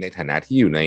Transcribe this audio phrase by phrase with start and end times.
[0.00, 0.80] ในฐานะที่อยู่ใน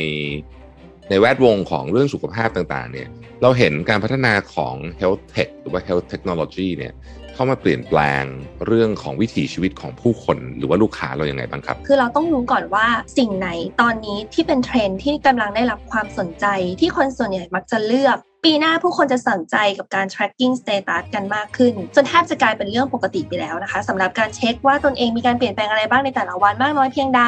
[1.10, 3.08] ในแวดวงของเรื่องสุขภาพต่างๆเนี่ย
[3.42, 6.94] เราเห็นการพัฒนาของ health tech หรือว่า health technology เนี่ย
[7.38, 8.24] เข้ามาเปลี่ยนแปลง
[8.68, 13.50] เรื่องของวิถีชีวิตของผู้คนหรือว่าลูกค้าเรายัางไงบ้างครับ คือเราต้องรู้ก่อนว่าสิ่งไหน
[13.82, 16.46] ตอนนี้ที่เป็นเทรนที่กำลังได้รับความสนใจ
[16.82, 27.22] ที่คนส่วนใหญ่มักจะเลือก ปีหน้าผู้คนจะสนใจกับการ tracking status กันมากขึ้น จนแทบจะกลายเป็นเรื่องปกติไปแล้วนะคะสำหรับการเช็คว่าตนเองมีการเปลี่ยนแปลงอะไรบ้างในแต่ละวันมากน้อยเพียงใด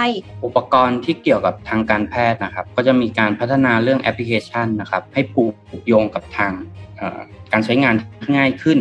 [0.45, 5.43] อุปกรณ์ที่เกี่ยวกับทางการแพทย์นะครับ ก็จะมีการพัฒนาเรื่องแอปพลิเคชันนะครับให้ผู
[5.81, 6.51] กโยงกับทาง
[7.51, 7.95] การใช้งาน
[8.37, 8.79] ง่ายขึ้น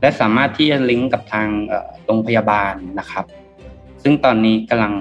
[0.00, 1.48] และสามารถที่จะลิงก์กับทาง
[2.04, 3.24] โรงพยาบาลนะครับ
[4.02, 4.94] ซึ่งตอนนี้กำลัง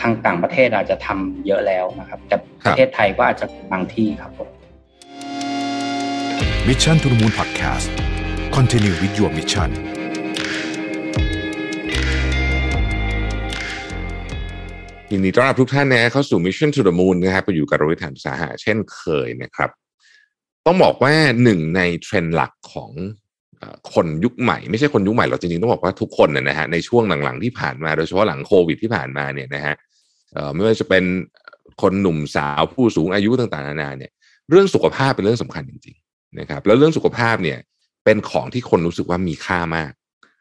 [0.00, 4.48] ทางต่างประเทศอาจจะทำเยอะแล้วนะครับ แต่ประเทศไทยก็อาจจะบางที่ครับผม
[6.68, 7.86] Mission to the Moon Podcast
[8.56, 9.70] Continue with your mission
[15.12, 19.70] ยินดีต้อนรับทุกท่านนะเข้าสู่ Mission to the Moon นะครับไปอยู่กับรวิทานสาหะเช่นเคยนะครับ
[20.66, 22.90] ต้องบอกว่าหนึ่งในเทรนด์หลักของ
[23.94, 29.74] คนยุคใหม่ไม่ใช่คนยุคใหม่หรอกจริงๆต้องบอกว่าทุกคนนะฮะในช่วงหลังๆที่ผ่านมาโดยเฉพาะหลังโควิดที่ผ่านมาเนี่ยนะฮะ
[30.54, 31.04] ไม่ว่าจะเป็น
[31.82, 34.10] คนหนุ่มสาวผู้สูงอายุต่างๆนานาเนี่ย
[34.50, 37.58] เรื่องสุขภาพเป็นเรื่องสำคัญจริงๆนะครับ แล้วเรื่องสุขภาพเนี่ย
[38.04, 39.92] เป็นของที่คนรู้สึกว่ามีค่ามาก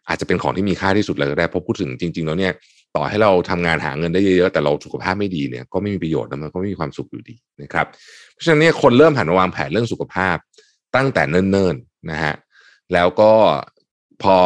[0.08, 2.54] อาจจะเป็นของที่มีค่าที่สุดเลยก็ได้เพราะพูดถึงจริง ๆ แล้วเนี่ย
[2.96, 7.86] ต่อให้เราทำงานหาเงินได้เยอะๆแต่เราสุขภาพไม่ดีเนี่ยก็ไม่มีประโยชน์แล้วมันก็ไม่มีความสุขอยู่ดีนะครับ
[8.34, 10.38] เพราะฉะนั้นเนี่ยคนเริ่มหันมาวางแผนเรื่องสุขภาพ
[10.96, 12.34] ตั้งแต่เนิ่นๆนะฮะ
[12.94, 13.34] แล้วก็
[14.24, 14.38] พอ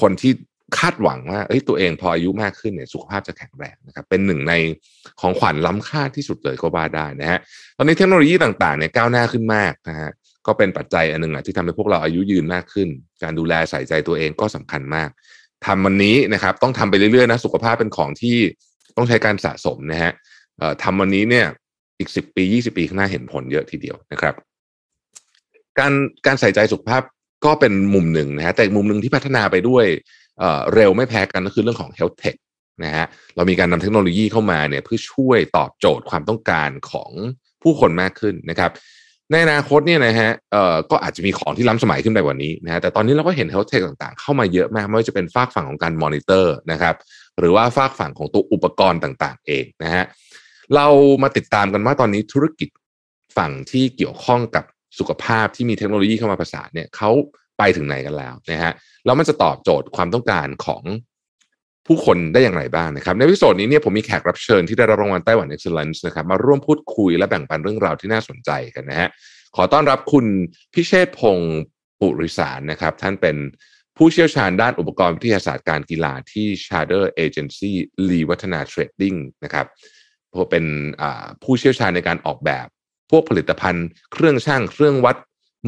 [0.00, 0.32] คนที่
[0.78, 4.52] คาดหวังว่าเอ้ยตัวเองพออายุมากขึ้นเนี่ยสุขภาพจะแข็งแรงนะครับเป็นหนึ่งใน
[5.20, 7.38] ของขวัญล้ำค่าที่สุดเลยก็ว่าได้นะฮะ
[7.76, 10.10] ตอนนี้เทคโนโลยีต่างๆเนี่ยก้าวหน้าขึ้นมากนะฮะ
[10.46, 12.88] ก็เป็นปัจจัยอันหนึ่งอะที่ทำให้พวกเราอายุยืนมากขึ้น
[13.22, 15.08] การดูแลใส่ใจตัวเองก็สำคัญมาก
[15.66, 18.38] ทำวันนี้นะครับ ต้องทำไปเรื่อยๆนะสุขภาพเป็นของที่
[18.96, 20.12] ต้องใช้การสะสมนะฮะ
[20.82, 21.46] ทำวันนี้เนี่ย
[21.98, 24.34] อีกสิบปียี่สิบปีข้างหน้าเห็นผลเยอะทีเดียวนะครับ
[25.78, 25.92] การ
[26.26, 27.02] การใส่ใจสุขภาพ
[27.44, 29.84] ก็เป็นมุมหนึ่งนะฮะแต่มุมหนึ่งที่พัฒนาไปด้วย
[30.38, 32.36] เเร็วไม่แพ้กันก็คือเรื่องของ health tech
[32.84, 33.06] นะฮะ
[33.36, 37.10] เรามีการนำเทคโนโลยีเข้ามาเนี่ยเพื่อช่วยตอบโจทย์ความต้องการของ
[37.62, 38.70] ผู้คนมากขึ้นนะครับ
[39.30, 46.94] ในอนาคตเนี่ยนะฮะเอ่อก็อาจจะมีของที่ล้ำสมัยขึ้นไปกว่านี้นะฮะแต่ตอนนี้เราก็เห็น health tech ต่างๆ เข้ามาเยอะมาก ไม่ว่าจะเป็นฝากฝั่งของการมอนิเตอร์นะครับ
[47.38, 50.04] หรือว่าฝากฝั่งของตัวอุปกรณ์ต่างๆ เองนะฮะ
[50.74, 50.86] เรา
[51.22, 52.68] มาติดตามกันว่าตอนนี้ธุรกิจ
[53.36, 54.64] ฝั่งที่เกี่ยวข้องกับ
[54.98, 57.10] สุขภาพที่มีเทคโนโลยีเข้ามาประสานเนี่ยเขา
[57.58, 58.72] ไปถึงไหนกันแล้วนะฮะ
[59.04, 60.82] แล้วมันจะตอบโจทย์ความต้องการของ
[61.86, 69.08] ผู้คนได้อย่างไรบ้างนะครับ ในวิดีโอนี้เนี่ยผมมีแขกรับเชิญที่ได้รับรางวัลไต้หวัน Excellence นะครับมาร่วมพูดคุยและแบ่งปันเรื่องราวที่น่าสนใจกันนะฮะ
[69.56, 70.26] ขอต้อนรับคุณ
[70.74, 71.60] พิเชษพงศ์
[72.00, 73.36] ปุริสารนะครับ ท่านเป็น
[73.96, 77.72] ผู้เชี่ยวชาญด้านอุปกรณ์วิทยาศาสตร์การกีฬาที่ Shader Agency
[78.08, 79.14] ลีวัฒนาเทรดดิ้ง
[79.44, 79.66] นะครับ
[80.50, 80.64] เป็น
[81.42, 82.66] ผู้เชี่ยวชาญในการออกแบบ
[83.10, 85.16] พวกผลิตภัณฑ์เครื่องช่างเครื่องวัด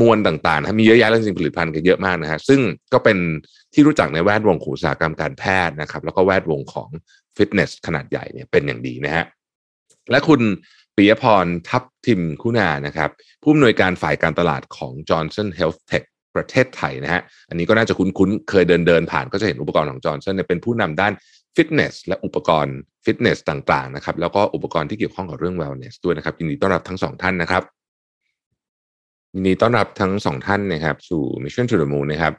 [0.00, 2.60] มวลต่างๆนะมีเยอะแยะจริงผลิตภัณฑ์กันเยอะมากนะฮะซึ่ง
[2.92, 3.18] ก็เป็น
[3.74, 6.88] ที่รู้จักในแวดวงอุตสาหกรรมการแพทย์นะครับ แล้วก็แวดวงของ
[7.36, 9.24] ฟิตเนสขนาดใหญ่เนี่ยเป็นอย่างดีนะฮะ
[10.10, 10.40] และคุณ
[10.96, 13.10] ปิยพรทับทิมคุณานะครับ
[13.42, 16.04] ผู้อำนวยการฝ่ายการตลาดของ Johnson Health Tech
[16.34, 21.12] ประเทศไทยนะฮะอันนี้ก็น่าจะคุ้นๆ เคยเดินเดินผ่านก็จะเห็นอุปกรณ์ของ Johnson เป็นผู้นำด้าน
[21.54, 27.62] ฟิตเนสและอุปกรณ์ ฟิตเนสต่างๆนะครับแล้วก็อุปกรณ์ที่เกี่ยวข้องกับเรื่อง wellness ด้วยนะครับยินดีต้อนรับทั้งสองท่านนะครับ
[29.34, 32.34] ยินดีต้อนรับทั้งสองท่านนะครับ สู่ Mission to the Moon นะครับ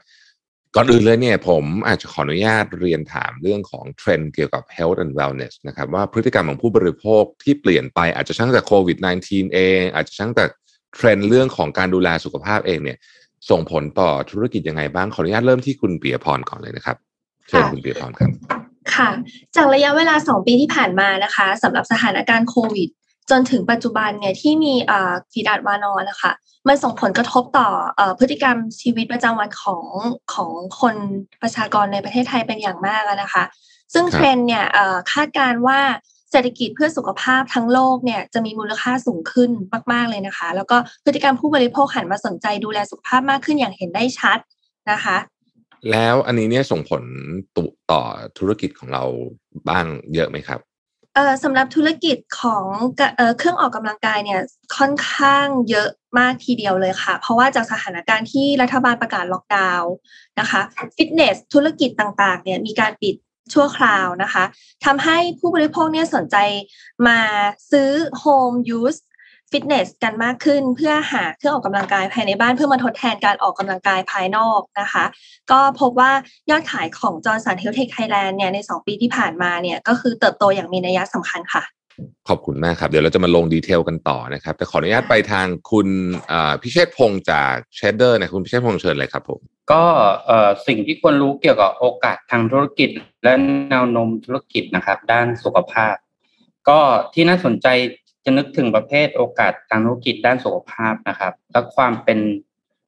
[0.75, 8.97] ก่อนอื่นเลยเนี่ยผมอาจจะขออนุญาตเรียนถามเรื่องของเทรนด์เกี่ยวกับ health and wellness นะครับว่าพฤติกรรมของผู้บริโภคที่เปลี่ยนไปอาจจะทั้งจากโควิด
[9.27, 10.49] -19 เอง อาจจะทั้งจาก
[10.95, 12.97] เทรนด์เรื่องของการดูแลสุขภาพเองเนี่ย
[13.49, 16.97] ส่งผลต่อธุรกิจยังไงบ้างขออนุญาตเริ่มที่คุณปิยพรก่อนเลยนะครับ
[17.47, 18.62] เชิญคุณปิยพรครับ
[18.95, 19.09] ค่ะ
[19.55, 22.89] จากระยะเวลา 2 ปีที่ผ่านมานะคะสำหรับสถานการณ์โควิด
[23.29, 24.73] จนถึงปัจจุบันเนี่ยที่มี
[25.31, 26.31] ฟีดอัดวานอนนะคะ
[26.67, 27.69] มันส่งผลกระทบต่อ
[28.19, 29.85] พฤติกรรมชีวิตประจำวันของ
[30.33, 30.95] ของคน
[31.41, 33.43] ประชากรในประเทศไทยเป็นอย่างมากนะคะ
[33.93, 34.65] ซึ่งเทรนด์เนี่ย
[35.11, 35.79] คาดการว่า
[36.31, 39.49] เศรษฐกิจเพื่อสุขภาพทั้งโลกเนี่ยจะมีมูลค่าสูงขึ้น
[39.91, 44.37] มากๆเลยนะคะ แล้วก็พฤติกรรมผู้บริโภคหันมาสนใจดูแลสุขภาพมากขึ้นอย่างเห็นได้ชัด
[44.91, 45.17] นะคะ
[45.91, 47.03] แล้วอันนี้เนี่ยส่งผล
[47.91, 48.01] ต่อ
[48.37, 49.03] ธุรกิจของเรา
[49.69, 50.59] บ้างเยอะไหมครับ
[51.15, 52.65] เอ่อสำหรับธุรกิจของ
[53.15, 54.41] เอ่อเครื่องออกกำลังกายเนี่ย
[54.77, 55.89] ค่อนข้างเยอะ
[56.19, 59.93] มากทีเดียวเลยค่ะ เพราะว่าจากสถานการณ์ที่รัฐบาลประกาศล็อกดาวน์
[60.39, 60.61] นะคะ
[60.95, 63.15] ฟิตเนสธุรกิจต่างๆเนี่ยมีการปิด
[63.53, 64.43] ชั่วคราวนะคะ
[64.85, 66.37] ทำให้ผู้บริโภคเนี่ยสนใจ
[67.07, 67.19] มา
[67.71, 67.89] ซื้อ
[68.23, 68.99] Home Use
[69.53, 75.05] ฟิตเนสกันมากขึ้น เพื่อหาเครื่องออกกำลังกายภายในบ้านเพื่อมาทดแทนการออกกำลังกายภายนอกนะคะ
[75.51, 76.11] ก็พบว่า
[76.49, 81.63] ยอดขายของ Johnson Health Tech Thailand เนี่ยใน 2 ปีที่ผ่านมาเนี่ยก็คือเติบโตอย่างมีนัยสำคัญค่ะ
[82.29, 85.87] ขอบคุณมากครับ เดี๋ยวเราจะมาลง detail กันต่อนะครับแต่ขออนุญาตไปทางคุณ
[86.61, 89.39] พิเชษพงศ์จากเชดเดอร์นะคุณพิเชษพงศ์เชิญเลยครับผม
[89.71, 89.83] ก็
[90.67, 92.89] สิ่งที่ควรรู้เกี่ยวกับโอกาสทางธุรกิจ
[93.23, 93.33] และ
[93.69, 95.95] แนวโน้มธุรกิจนะครับ ด้านสุขภาพ
[96.69, 96.79] ก็
[97.13, 97.67] ที่น่าสนใจ
[98.23, 102.19] จะนึกถึงประเภทโอกาสทางธุรกิจด้านสุขภาพนะครับ และความเป็น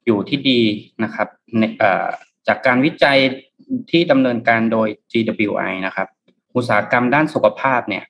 [0.05, 0.61] อยู่ที่ดี
[1.03, 1.27] นะครับ
[2.47, 3.17] จากการวิจัย
[3.91, 6.07] ที่ดำเนินการโดย GWI นะครับ
[6.55, 8.03] อุตสาหกรรมด้านสุขภาพเนี่ย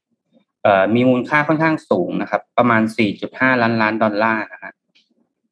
[0.96, 2.82] มีมูลค่าค่อนข้างสูงนะครับ ประมาณ
[3.22, 4.74] 4.5 ล้านล้านดอลลาร์นะครับ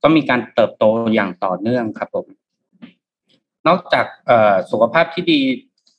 [0.01, 0.83] ก็มีการเติบโต
[1.15, 2.27] อย่างต่อเนื่องครับผม
[3.67, 4.05] นอกจาก
[4.71, 5.39] สุขภาพที่ดี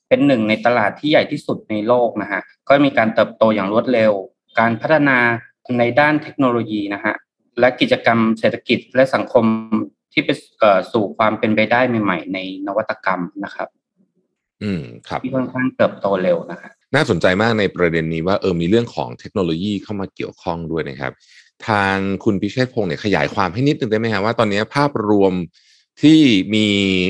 [0.08, 4.12] เป็นหนึ่งในตลาดที่ใหญ่ที่สุดในโลกนะฮะก็มีการเติบโตอย่างรวดเร็ว
[4.58, 5.18] การพัฒนา
[5.78, 7.14] ในด้านเทคโนโลยีนะฮะ
[7.61, 9.44] และกิจกรรมเศรษฐกิจและสังคม
[10.12, 10.28] ที่ไป
[10.93, 13.69] สู่ความเป็นไปได้ใหม่ๆในนวัตกรรมนะครับ
[14.62, 21.12] อืมครับที่ค่อนข้างเติบโตเร็วนะครับน่าสนใจมากในประเด็นนี้ว่าเออมีเรื่องของเทคโนโลยีเข้ามาเกี่ยวข้องด้วยนะครับ
[21.69, 25.32] ทางคุณพิเชษพงศ์เนี่ยขยายความให้นิดนึงได้ไหมครับว่าตอนนี้ภาพรวม
[26.02, 26.20] ที่
[26.55, 26.67] มี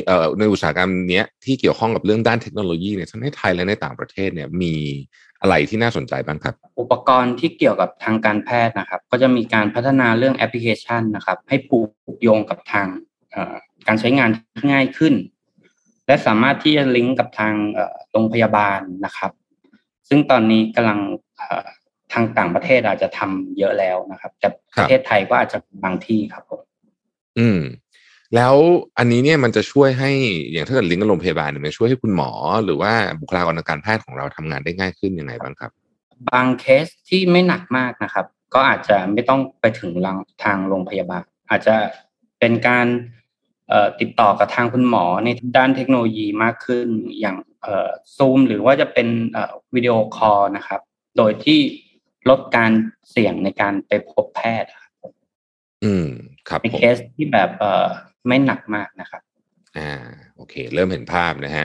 [0.06, 4.74] เอ่อในอุตสาหกรรมเนี้ยที่เกี่ยวข้องกับเรื่องด้านเทคโนโลยีเนี่ยทั้งในไทยและในต่างประเทศเนี่ยมี
[5.44, 11.78] อะไรที่น่าสนใจบ้างครับ อุปกรณ์ที่เกี่ยวกับทางการแพทย์นะครับ ก็จะมีการพัฒนาเรื่องแอปพลิเคชันนะครับ ให้ผู
[12.16, 12.86] กโยงกับทาง
[13.86, 14.30] การใช้งาน
[14.72, 15.14] ง่ายขึ้น
[16.06, 17.54] และสามารถที่จะลิงก์กับทาง
[18.10, 19.32] โรงพยาบาลนะครับ
[20.08, 21.00] ซึ่งตอนนี้กำลัง
[22.12, 26.62] ทางต่างประเทศอาจจะทำเยอะแล้วนะครับ แต่ประเทศไทยก็อาจจะบางที่ครับผม
[27.38, 27.60] อืม
[28.34, 28.54] แล้ว
[28.98, 30.10] อันนี้เนี่ยมันจะช่วยให้
[30.52, 32.30] อย่างถ้าเกิดลิงก์กับโรงพยาบาลเนี่ยมันช่วยให้คุณหมอ
[32.64, 35.70] หรือว่าบุคลากรทางการแพทย์ของเราทำงานได้ง่ายขึ้นยังไงบ้างครับ
[36.30, 39.92] บางเคสที่ไม่หนักมากนะครับ ก็อาจจะไม่ต้องไปถึง
[40.44, 41.76] ทางโรงพยาบาล อาจจะ
[42.40, 42.86] เป็นการ
[44.00, 46.88] ติดต่อกับทางคุณหมอในด้านเทคโนโลยีมากขึ้น
[47.20, 47.36] อย่าง
[48.16, 49.08] ซูมหรือว่าจะเป็น
[49.74, 50.80] วิดีโอคอลนะครับ
[51.18, 51.60] โดยที่
[52.28, 52.72] ลดการ
[53.10, 54.92] เสี่ยงในการไปพบแพทย์ครับ
[55.84, 56.06] อืม
[56.48, 57.88] ครับในเคสที่แบบเอ่อ
[58.26, 59.22] ไม่หนักมากนะครับ
[59.78, 59.90] อ่า
[60.36, 61.64] โอเค เริ่มเห็นภาพนะฮะ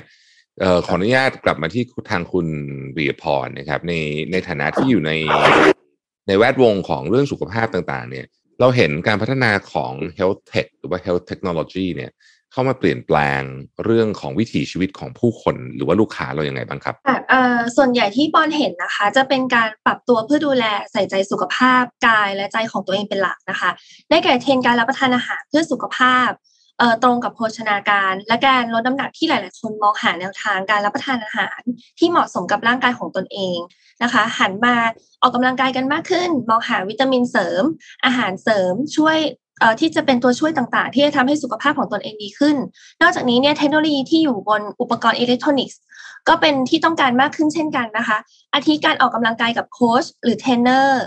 [0.60, 2.48] เอ่อขออนุญาตกลับมาที่ทางคุณ
[2.98, 3.94] ปิยพรนะครับ ใน
[4.32, 5.12] ในฐานะที่อยู่ใน
[6.28, 8.26] ในแวดวงของเรื่องสุขภาพต่าง ๆ เนี่ย
[8.60, 12.12] เราเห็นการพัฒนาของ health tech หรือว่า health technology เนี่ย
[12.52, 13.42] เข้ามาเปลี่ยนแปลง
[13.84, 16.96] เรื่องของวิถีชีวิตของผู้คนหรือว่าลูกค้าเราอยัางไงบ้างครับ
[17.78, 23.70] ส่วนใหญ่ที่ปอนเห็นนะคะ จะเป็นการปรับตัวเพื่อดูแลใส่ใจสุขภาพกายและใจของตัวเองเป็นหลักนะคะ
[24.10, 26.30] ได้แก่เทรนการรับประทานอาหารเพื่อสุขภาพ
[27.04, 31.60] ตรงกับโภชนาการ และการลดน้ำหนักที่หลาย ๆ คนมองหาแนวทางการรับประทานอาหาร
[32.00, 33.58] ที่เหมาะสมกับร่างกายของตนเอง
[34.04, 34.76] นะคะ หันมา
[35.22, 37.64] ออกกำลังกายกันมากขึ้น มองหาวิตามินเสริม
[38.06, 39.18] อาหารเสริมช่วย
[39.80, 42.56] ที่จะเป็นตัวช่วยต่างๆ ที่จะทำให้สุขภาพของตนเองดีขึ้น
[43.02, 45.80] นอกจากนี้เนี่ยเทคโนโลยีที่อยู่บนอุปกรณ์อิเล็กทรอนิกส์
[46.28, 48.18] ก็เป็นที่ต้องการมากขึ้นเช่นกันนะคะ
[48.54, 51.04] อาทิการออกกำลังกายกับโค้ชหรือเทรนเนอร์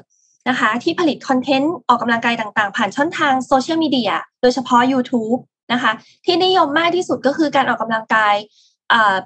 [0.49, 5.41] นะคะที่ผลิตคอนเทนต์ออกกำลังกายต่างๆ ผ่านช่องทางโซเชียลมีเดียโดยเฉพาะ YouTube
[5.73, 5.93] นะคะ
[6.25, 8.35] ที่นิยมมากที่สุดก็คือการออกกำลังกาย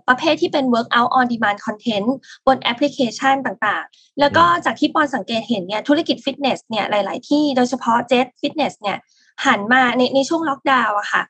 [0.09, 2.09] ประเภทที่เป็น workout on demand content
[2.47, 8.97] บนแอปพลิเคชันต่างๆ แล้วก็จากที่ปอนสังเกตเห็นเนี่ยธุรกิจฟิตเนสเนี่ยหลาย ๆ ที่โดยเฉพาะ Jetts Fitness เนี่ย
[9.45, 11.23] หันมาในในช่วงล็อกดาวน์อะค่ะ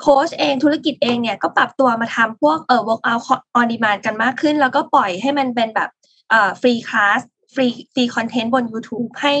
[0.00, 3.22] โค้ชเองธุรกิจเองเนี่ยก็ปรับตัวมาทำพวกเอ่อ workout
[3.58, 5.90] on demand กันมากขึ้น แล้วก็ปล่อยให้มันเป็นแบบ
[6.30, 7.20] เอ่อ free class
[7.54, 9.34] free free content บน YouTube ให้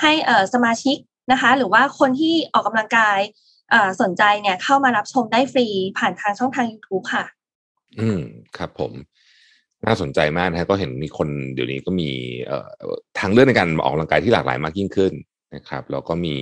[0.00, 0.96] ให้เอ่อสมาชิก
[1.32, 3.18] นะคะ หรือว่าคนที่ออกกำลังกาย
[3.70, 5.66] เอ่อสนใจเนี่ยเข้ามารับชมได้ฟรี
[5.98, 7.24] ผ่านทางช่องทาง YouTube ค่ะ
[8.00, 8.20] อืม
[8.56, 8.92] ครับผม
[9.84, 12.10] น่าสนใจมากนะก็เห็นมีคนเดี๋ยวนี้ก็มี
[12.46, 12.68] เอ่อ
[13.18, 15.12] ทางเลือกในการออกกำลังกายที่หลากหลายมากยิ่งขึ้น
[15.54, 16.36] นะครับ แล้วก็มี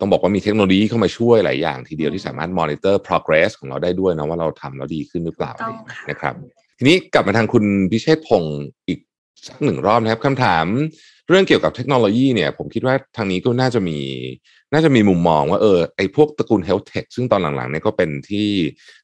[0.00, 5.52] ต้องบอกว่ามีเทคโนโลยีเข้ามาช่วยหลายอย่างทีเดียวที่สามารถมอนิเตอร์ progress ของเราได้ด้วยนะว่าเราทำแล้วดีขึ้นหรือเปล่า
[6.10, 6.34] นะครับ
[6.78, 8.58] ทีนี้กลับมาทางคุณพิเชษพงศ์
[8.88, 8.98] อีก
[9.46, 10.66] สักหนึ่งรอบนะครับคำถาม
[11.28, 13.98] เรื่องเกี่ยวกับเทคโนโลยีเนี่ย ผมคิดว่าทางนี้ก็น่าจะมี
[14.72, 18.48] น่าจะมีมุมมองว่าเออไอพวกตระกูล health tech ซึ่งตอนหลังๆเนี่ยก็เป็นที่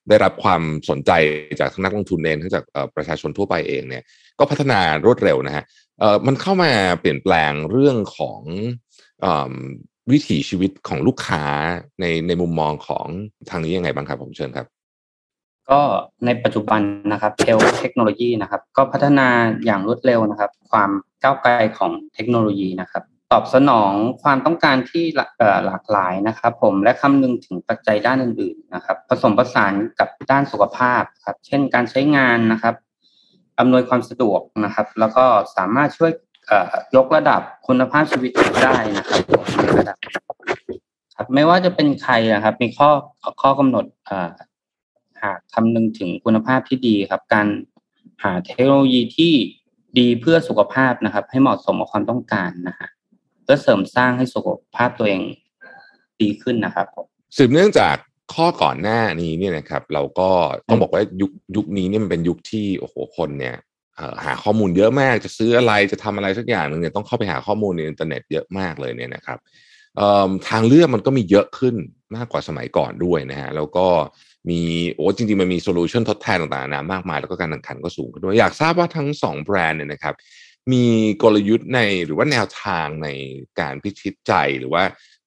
[0.09, 1.11] ได้รับความสนใจ
[1.61, 2.64] จากนักลงทุนเองทั้งจาก
[2.97, 4.02] ประชาชนทั่วไปเองเนี่ย
[4.38, 5.64] ก็พัฒนารวดเร็วนะฮะ
[6.00, 8.40] เออมันเข้ามาเปลี่ยนแปลงเรื่องของ
[10.12, 11.44] วิถีชีวิตของลูกค้า
[12.00, 13.06] ในในมุมมองของ
[13.50, 14.66] ทางนี้ยังไงบ้างครับผมเชิญครับ
[15.70, 15.80] ก็
[16.26, 16.80] ในปัจจุบัน
[17.12, 19.28] นะครับเทลเทคโนโลยีนะครับ ก็พัฒนา
[19.64, 20.90] อย่างรวดเร็วนะครับ ความ
[21.23, 23.92] ก้าวไกลของเทคโนโลยีนะครับ ตอบสนอง
[24.23, 25.20] ความต้องการที่ห
[25.70, 32.75] ลากหลายนะครับ ผมและคำนึงถึงปัจจัยด้านอื่น ๆนะครับ ผสมผสานกับด้านสุขภาพครับ เช่นการใช้งานนะครับ
[33.58, 35.25] อำนวยความสะดวกนะครับ แล้วก็
[35.56, 36.12] สามารถช่วย
[36.96, 38.32] ยกระดับคุณภาพชีวิต
[38.64, 39.20] ได้นะครับ
[39.78, 39.96] ระดับ
[41.16, 42.90] ครับไม่ว่าจะเป็นใครนะครับ มีข้อ
[43.42, 43.84] ข้อกำหนด
[45.22, 47.46] หากคำนึงถึงคุณภาพที่ดีครับ การ
[48.22, 49.32] หาเทคโนโลยีที่
[49.98, 52.88] ดีเพื่อสุขภาพนะครับ ให้เหมาะสมกับความต้องการนะฮะ
[53.42, 55.20] เพื่อเสริมสร้างให้สุขภาพตัวเอง
[56.20, 56.86] ดีขึ้นนะครับ
[57.36, 57.96] สืบเนื่องจาก
[58.34, 60.28] ข้อก่อนหน้านี้เนี่ยนะครับ เราก็
[60.68, 63.56] ต้องบอกว่ายุคยุคนี้เนี่ยมันเป็นยุคที่โอ้โหคนเนี่ย
[64.24, 69.38] หาข้อมูลเยอะมากจะซื้ออะไรจะทำอะไรสักอย่างหนึ่งเนี่ยต้องเข้าไปหาข้อมูลในอินเทอร์เน็ตเยอะมากเลยเนี่ยนะครับ
[70.48, 71.74] ทางเลือกมันก็มีเยอะขึ้น
[72.16, 73.86] มากกว่าสมัยก่อนด้วยนะฮะแล้วก็
[74.50, 74.60] มี
[74.94, 80.14] โอ้จริงๆ มันมี solution ทดแทนต่างๆนามากมาย แล้วก็การแข่งขันก็สูงขึ้นด้วย อยากทราบว่าทั้งสองแบรนด์เนี่ยนะครับ
[80.72, 80.84] มี
[81.22, 83.08] กลยุทธ์ในหรือว่าแนวทางใน
[83.60, 84.82] การพิชิตใจหรือว่า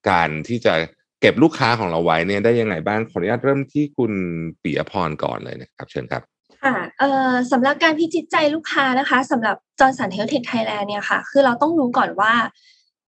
[0.10, 0.74] การที่จะ
[1.22, 4.12] เก็บลูกค้าของเราไว้เนี่ยได้ยังไงบ้างขออนุญาตเริ่มที่คุณ
[4.64, 6.24] ปิยพรก่อนเลยนะครับ เชิญครับ
[6.64, 12.34] ค่ะเอ่อสำหรับการพิชิตใจลูกค้านะคะสำหรับ Johnson Health Tech Thailand เนี่ยค่ะ คือเราต้องรู้ก่อนว่า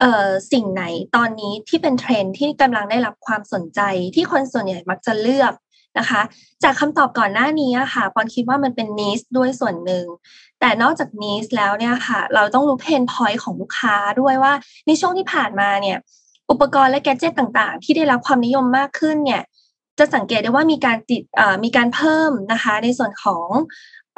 [0.00, 0.84] เอ่อสิ่งไหน
[1.16, 3.80] ตอนนี้ที่เป็นเทรนด์ที่กำลังได้รับความสนใจ
[4.14, 5.52] ที่คนส่วนใหญ่มักจะเลือก
[5.98, 6.22] นะคะ
[6.62, 10.04] จากคำตอบก่อนหน้านี้อะค่ะปอนคิดว่ามันเป็น needs ด้วยส่วนหนึ่ง
[10.60, 14.52] แต่นอกจาก needs แล้วเนี่ยค่ะ เราต้องรู้ pain point ของลูกค้าด้วยว่า
[14.86, 15.98] ในช่วงที่ผ่านมาเนี่ย
[16.50, 19.42] อุปกรณ์และ gadget ต่างๆ ที่ได้รับความนิยมมากขึ้นเนี่ย
[19.98, 21.22] จะสังเกตได้ว่ามีการติด
[21.64, 23.48] มีการเพิ่มนะคะในส่วนของ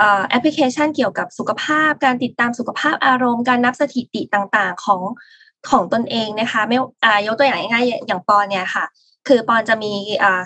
[0.00, 5.02] อแอปพลิเคชันเกี่ยวกับสุขภาพ การติดตามสุขภาพอารมณ์ การนับสถิติต่างๆของ
[5.70, 6.76] ของตนเองนะคะไม่
[7.26, 8.84] ยกตัวอย่างง่ายๆอย่างปอนเนี่ยค่ะ
[9.28, 9.92] คือปอนจะมี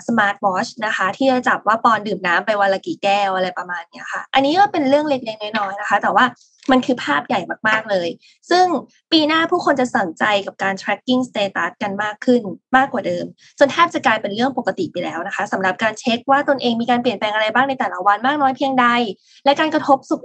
[0.07, 6.25] สมาร์ทวอชนะคะ ที่จะจับว่าปอนดื่มน้ำไปวันละกี่แก้วอะไรประมาณเนี้ยค่ะ อันนี้ก็เป็นเรื่องเล็กๆน้อยๆนะคะ แต่ว่า
[6.71, 8.09] มันคือภาพใหญ่มากๆเลย
[8.49, 8.65] ซึ่ง
[9.11, 12.41] ปีหน้าผู้คนจะสนใจกับการ tracking status กันมากขึ้น
[12.77, 13.25] มากกว่าเดิม
[13.59, 18.87] จนแทบจะกลายเป็นเรื่องปกติไปแล้วนะคะสำหรับการเช็คว่าตนเองมีการเปลี่ยนแปลงอะไรบ้างในแต่ละวันมากน้อยเพียงใด
[19.45, 20.21] และการกระทบสุข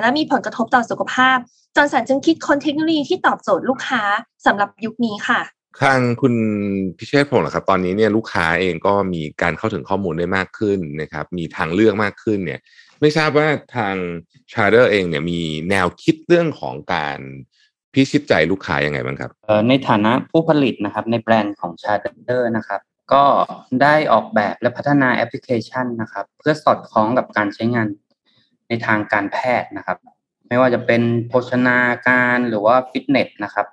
[0.00, 1.38] และมีผลกระทบต่อสุขภาพ
[1.76, 4.02] Johnson จึงคิดค้นเทคโนโลยีที่ตอบโจทย์ลูกค้า
[4.46, 5.40] สำหรับยุคนี้ค่ะ
[5.82, 6.34] ทางคุณ
[6.98, 12.60] พิเชษพงศ์เหรอครับตอนนี้เนี่ยลูกค้าเองก็มีการเข้าถึงข้อมูลได้มากขึ้นนะครับมีทางเลือกมากขึ้นเนี่ย
[13.00, 13.96] ไม่ทราบว่าทาง
[14.52, 17.18] Charder เองเนี่ยมีแนวคิดเรื่องของการ
[17.92, 19.30] พิชิตใจลูกค้ายังไงบ้างครับ
[19.68, 22.80] ในฐานะผู้ผลิตนะครับในแบรนด์ของ Charder นะครับ
[23.12, 23.24] ก็
[23.82, 27.86] ได้ออกแบบและพัฒนาแอปพลิเคชันนะครับ เพื่อสอดคล้องกับการใช้งาน
[28.68, 29.98] ในทางการแพทย์นะครับ
[30.48, 33.66] ไม่ว่าจะเป็นโภชนาการหรือว่าฟิตเนสนะครับ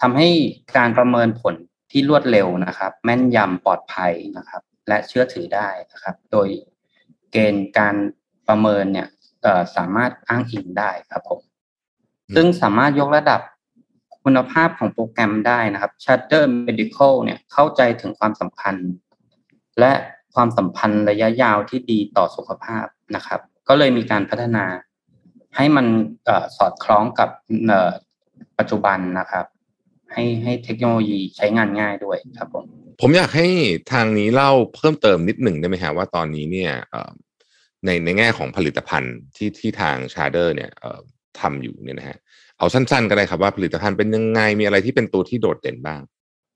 [0.00, 0.28] ทำให้
[0.76, 1.54] การประเมินผล
[1.90, 6.48] ที่รวดเร็วนะครับ แม่นยำปลอดภัยนะครับ และเชื่อถือได้นะครับ โดย
[7.30, 7.96] เกณฑ์การ
[8.48, 9.08] ประเมินเนี่ย
[9.42, 11.40] เอ่อสามารถอ้างอิงได้ครับผม
[12.34, 13.40] ซึ่งสามารถยกระดับ
[14.24, 18.74] คุณภาพของโปรแกรมได้นะครับ Shutter Medical เนี่ยเข้าใจถึงความสำคัญ
[19.80, 19.92] และ
[20.34, 22.86] ความสัมพันธ์ระยะยาวที่ดีต่อสุขภาพ
[23.16, 24.64] นะครับ ก็เลยมีการพัฒนา
[25.56, 25.86] ให้มัน
[26.24, 27.28] เออสอดคล้องกับ
[27.68, 27.90] เอ่อ
[28.58, 29.46] ปัจจุบันนะครับ
[30.12, 32.64] ให้ให้เทคโนโลยีใช้งานง่ายด้วยครับผม
[33.00, 33.48] ผมอยากให้
[33.92, 37.10] ทางนี้เล่าเพิ่มเติมนิดหนึ่งได้ไหมฮะว่าตอนนี้เนี่ยเอ่อ
[37.84, 41.00] ในในแง่ของผลิตภัณฑ์ที่ที่ทางชาร์เดอร์เนี่ยเอ่อ
[41.40, 42.18] ทำอยู่เนี่ยนะฮะ
[42.58, 46.00] เอาสั้นๆ ก็ได้ครับว่าผลิตภัณฑ์เป็นยังไงมีอะไรที่เป็นตัวที่โดดเด่นบ้าง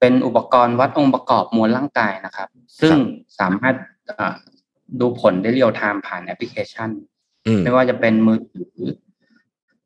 [0.00, 2.48] เป็นอุปกรณ์วัดองค์ประกอบมวลร่างกายนะครับ
[2.80, 2.96] ซึ่ง
[3.38, 3.74] สามารถ
[4.06, 4.34] เอ่อ
[5.00, 6.90] ดูผลได้เรียลไทม์ผ่านแอปพลิเคชัน
[7.46, 8.70] อืมไม่ว่าจะเป็นมือถือ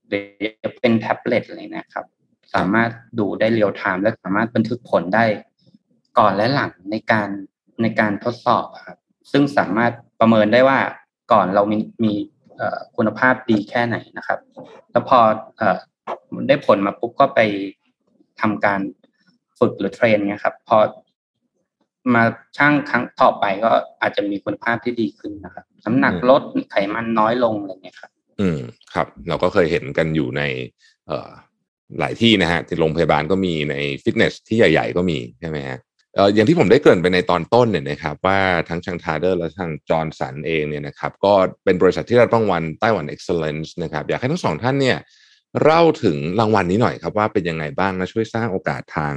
[0.08, 0.24] หรือ
[0.62, 2.06] จะเป็นแท็บเล็ตอะไรนะครับ
[2.54, 5.24] สามารถดูได้เรียลไทม์และสามารถบันทึกผลได้
[6.18, 7.28] ก่อนและหลังในการ
[7.82, 8.98] ในการทดสอบอะครับ
[9.32, 10.78] ซึ่งสามารถประเมินได้ว่า
[11.33, 12.12] ก่อนเรามีมี
[12.57, 14.38] เอ่อคุณภาพดีแค่ไหนนะครับ
[14.93, 15.19] แล้วพอ
[15.57, 15.78] เอ่อ
[16.49, 17.40] ได้ผลมาปุ๊บก็ไป
[18.40, 18.81] ทำการ
[19.59, 20.78] ฝึกหรือ train เนี่ยครับ พอ
[22.14, 22.23] มา
[22.56, 23.71] ชั่งครั้งต่อไปก็
[24.02, 28.59] อาจจะมีคุณภาพที่ดีขึ้นนะครับน้ำหนักลดไขมันน้อยลงอะไรเงี้ยครับ อืม
[28.95, 30.43] ครับ เราก็เคยเห็นกันอยู่ใน
[31.07, 31.31] เอ่อ
[31.99, 35.93] หลายที่นะฮะที่โรงพยาบาลก็มีในฟิตเนสที่ใหญ่ ๆ ก็มีใช่ไหมฮะเอ่อ
[36.35, 41.33] อย่างที่ผมได้เกริ่นไปในตอนต้นเนี่ยนะครับว่าทั้งทาง Charder และทาง Johnson เองเนี่ยนะครับก็
[41.64, 44.99] เป็นบริษัทที่รับรางวัลไต้หวัน Excellence นะครับอยากให้ทั้งสองท่านเนี่ย
[45.62, 49.12] เล่าถึงรางวัลนี้หน่อยครับว่าเป็นยังไงบ้างและช่วยสร้างโอกาสทาง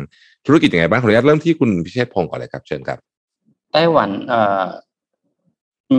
[0.46, 3.00] ธุรกิจยังไงบ้างขออนุญาตเริ่มที่คุณพิเชษพงศ์ก่อนเลยครับเชิญครับ
[3.74, 4.66] ไต้หวันเอ่อ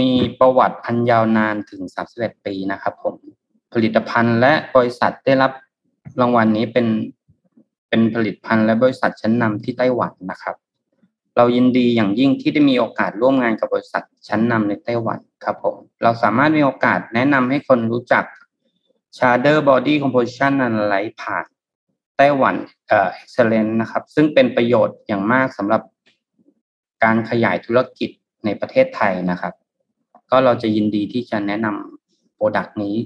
[0.01, 1.83] มีประวัติอันยาวนานถึง
[2.15, 3.15] 31 ปีนะครับผม
[3.75, 5.53] ผลิตภัณฑ์และบริษัทได้รับ
[6.21, 6.87] รางวัลนี้เป็น
[7.89, 10.57] เป็นผลิตภัณฑ์และบริษัทชั้นนำที่ไต้หวันนะครับ
[11.39, 18.25] เรายินดีอย่างยิ่งที่ได้มีโอกาสร่วมงานกับบริษัทชั้นนำในไต้หวันครับผม เราสามารถมีโอกาสแนะนำให้คนรู้จัก
[19.17, 21.45] Charder Body Composition Analyzer ผ่าน
[22.17, 22.55] ไต้หวัน
[22.89, 25.83] เอ่อ Excellence นะครับ ซึ่งเป็นประโยชน์อย่างมากสำหรับ
[27.05, 28.11] การขยายธุรกิจ
[28.45, 29.55] ในประเทศไทยนะครับ
[30.31, 32.97] ก็เราจะยินดีที่จะแนะนำ product นี้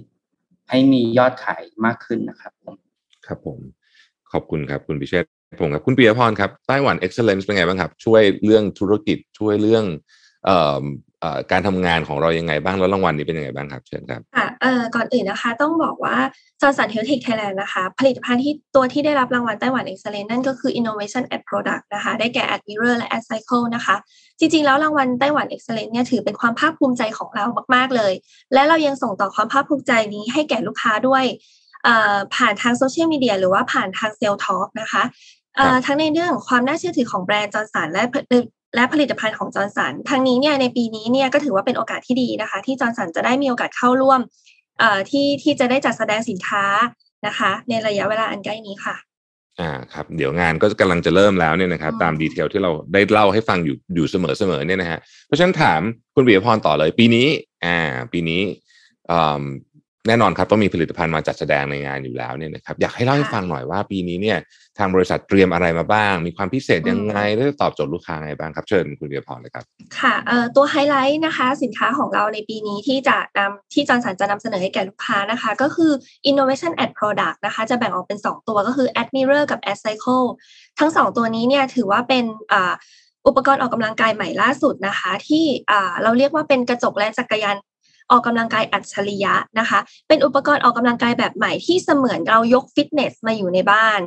[0.70, 2.52] ให้มียอดขายมากขึ้นนะครับ
[3.26, 3.58] ครับผม
[4.32, 9.84] ขอบคุณครับคุณพิเชษ ผมครับคุณปียพรครับไต้หวัน Excellence เป็นไงบ้างครับ ช่วยเรื่องธุรกิจช่วยเรื่อง
[10.48, 10.50] อ
[11.24, 16.16] อการทำงานของเรายังไงบ้างแล้วรางวัลนี้เป็นยังไงบ้างครับเชิญครับค่ะเอ่อก่อนอื่นนะคะ ต้องบอกว่า
[16.60, 22.94] Johnson Health Tech Thailand นะคะ ผลิตภัณฑ์ที่ตัวที่ได้รับรางวัลไต้หวัน Excellence นั่นก็คือ Innovation at Product นะคะ ได้แก่ At Mirror
[22.98, 23.96] และ At Cycle นะคะ
[24.38, 27.44] จริงๆ แล้วรางวัลไต้หวัน Excellence เนี่ยถือเป็นความภาคภูมิใจของเรา
[27.74, 28.12] มาก ๆ เลย
[28.52, 31.24] และเรายังส่งต่อความภาคภูมิใจนี้ให้แก่ลูกค้าด้วย
[32.34, 35.02] ผ่านทางโซเชียลมีเดียหรือว่าผ่านทาง sales talk นะคะ
[35.86, 38.02] ทั้งในเรื่องของความน่าเชื่อถือของแบรนด์ Johnson และ
[38.76, 44.20] และผลิตภัณฑ์ของ Johnson ทั้งนี้เนี่ยในปีนี้เนี่ยก็ถือว่าเป็นโอกาสที่ดีนะคะ ที่ Johnson จะได้มีโอกาสเข้าร่วม
[44.78, 46.64] เอ่อที่ที่จะได้จัดแสดงสินค้า
[47.26, 48.96] นะคะ ในระยะเวลาอันใกล้นี้ค่ะ
[49.60, 55.80] อ่าครับเดี๋ยวงานก็กำลังจะเริ่มแล้วเนี่ยนะครับอืมตาม detail ที่เราได้เล่าให้ฟังอยู่อยู่เสมอเสมอเนี่ยนะฮะเพราะฉะนั้นถาม
[56.14, 57.28] คุณบีพรต่อเลย ปีนี้
[57.64, 57.78] อ่า
[58.12, 58.42] ปีนี้
[59.10, 59.42] อืม
[60.08, 64.38] แน่นอนครับต้องมีผลิตภัณฑ์มาจัดแสดงในงานอยู่แล้วเนี่ยนะครับอยากให้เล่าให้ฟังหน่อยว่าปีนี้เนี่ย
[64.78, 69.64] ทางบริษัทเตรียมอะไรมาบ้าง มีความพิเศษยังไงและจะตอบโจทย์ลูกค้าไงบ้างครับเชิญคุณบีพรเลยครับ
[69.98, 75.92] ค่ะเอ่อตัวไฮไลท์นะคะ สินค้าของเราในปีนี้ที่จะนำที่ Johnson จะนำเสนอให้แก่ลูกค้านะคะ ก็คือ
[76.30, 80.26] innovation at product นะคะ จะแบ่งออกเป็น 2 ตัวก็คือ At Mirror กับ At Cycle
[80.78, 82.72] ทั้ง 2 ตัวนี้เนี่ยถือว่าเป็นอ่า
[83.26, 87.56] อุปกรณ์ออกกำลังกายใหม่ล่าสุดนะคะ ที่อ่าเราเรียกว่าเป็นกระจกและจักรยาน
[88.12, 89.78] ออกกำลังกายอัจฉริยะนะคะ
[90.08, 94.00] เป็นอุปกรณ์ออกกำลังกายแบบใหม่ที่เสมือนเรายกฟิตเนสมาอยู่ในบ้าน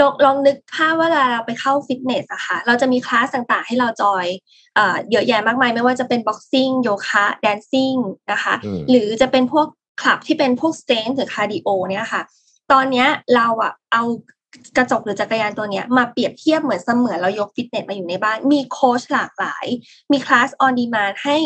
[0.00, 4.26] ลองลองนึกภาพว่าเวลาเราไปเข้าฟิตเนสอะค่ะเราจะมีคลาสต่างๆ ให้เราจอย
[4.74, 7.94] เอ่อเยอะแยะมากมาย ไม่ว่าจะเป็น boxing โยคะ dancing
[8.32, 9.66] นะคะอืมหรือจะเป็นพวก
[10.02, 12.22] คลาสที่เป็นพวก strength หรือคาร์ดิโอเนี่ยค่ะ
[12.72, 14.02] ตอนเนี้ยเราอะเอา
[14.76, 19.66] กระจกหรือจักรยานตัวเนี้ยมาเปรียบเทียบเหมือนเสมือนเรายกฟิตเนสมาอยู่ในบ้าน มีโค้ชหลากหลาย
[20.12, 21.36] มีคลาส on demand ให้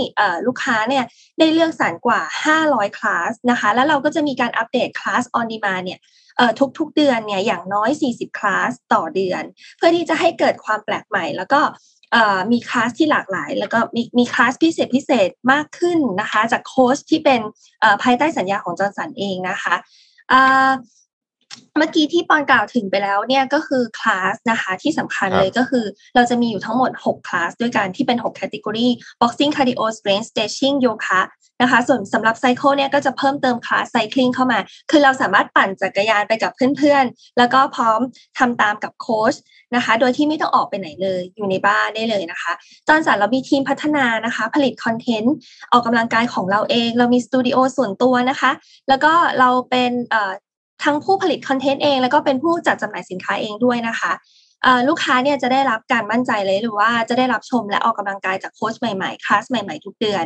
[0.47, 1.05] ลูกค้าเนี่ย
[1.39, 2.21] ได้เลือกสรรกว่า
[2.59, 6.01] 500 คลาสนะคะ แล้วเราก็จะมีการอัปเดตคลาส on demand เนี่ย
[6.79, 9.43] ทุกๆเดือนเนี่ยอย่างน้อย 40 คลาสต่อเดือน
[9.77, 11.61] เพื่อที่จะให้เกิดความแปลกใหม่ แล้วก็
[12.53, 17.41] มีคลาสที่หลากหลาย แล้วก็มีมีคลาสพิเศษพิเศษมากขึ้นนะคะ จากโค้ชที่เป็น
[18.03, 19.75] ภายใต้สัญญาของ Johnson เองนะคะ
[21.79, 25.85] เมื่อกี้ที่ปอนกล่าวถึงไปแล้วเนี่ยก็คือคลาสนะคะที่สำคัญครับเลยก็คือ
[26.15, 28.87] เราจะมีอยู่ทั้งหมด 6 คลาสด้วยกันที่เป็น6 category
[29.21, 31.21] boxing cardio strength stretching yoga
[31.63, 34.59] นะคะส่วนสำหรับ Cycle เนี่ยก็จะเพิ่มเติมคลาส cycling เข้ามา
[34.91, 38.01] คือเราสามารถปั่นจักรยานไปกับเพื่อนๆ แล้วก็พร้อม
[38.39, 39.35] ทำตามกับโค้ช
[39.75, 42.53] นะคะ โดยที่ไม่ต้องออกไปไหนเลย อยู่ในบ้านได้เลยนะคะ
[42.89, 45.35] Johnson เรามีทีมพัฒนานะคะ ผลิตคอนเทนต์
[45.73, 48.51] ออกกำลังกายของเราเอง เรามีสตูดิโอส่วนตัวนะคะ
[48.89, 50.33] แล้วก็เราเป็นเอ่อ
[50.85, 54.13] ทั้งผู้ผลิตคอนเทนต์เอง แล้วก็เป็นผู้จัดจำหน่ายสินค้าเองด้วยนะคะ
[54.63, 60.25] เอ่อลูกค้าเนี่ยจะได้รับการมั่นใจเลยหรือว่าจะได้รับชมและออกกำลังกายจากโค้ชใหม่ๆ คลาสใหม่ๆ ทุกเดือน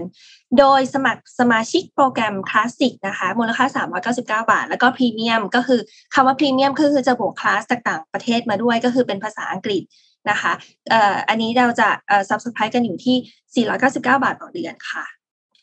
[0.59, 3.67] โดยสมัครสมาชิกโปรแกรมคลาสสิกนะคะ มูลค่า
[4.13, 5.81] 399 บาท แล้วก็พรีเมียมก็คือ
[6.15, 9.83] คำว่าพรีเมียมก็คือจะบวกคลาสจากต่างประเทศมาด้วยก็คือเป็นภาษาอังกฤษ
[10.31, 10.53] นะคะ
[10.91, 15.05] เอ่ออันนี้เราจะเอ่อ subscribe กันอยู่ที่ 499 บาทต่อเดือนค่ะ